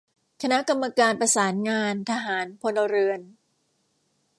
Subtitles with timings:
[0.41, 3.19] คณะกรรมการประสานงานทหาร-พลเรือน